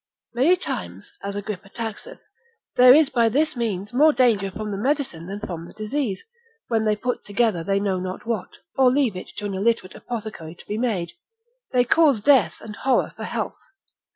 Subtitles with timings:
[0.33, 2.17] Many times (as Agrippa taxeth)
[2.75, 6.23] there is by this means more danger from the medicine than from the disease,
[6.69, 10.55] when they put together they know not what, or leave it to an illiterate apothecary
[10.55, 11.11] to be made,
[11.71, 13.57] they cause death and horror for health.